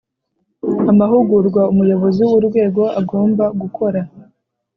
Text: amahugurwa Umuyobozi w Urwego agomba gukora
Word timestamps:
amahugurwa 0.91 1.61
Umuyobozi 1.71 2.21
w 2.27 2.31
Urwego 2.37 2.83
agomba 2.99 3.45
gukora 3.61 3.99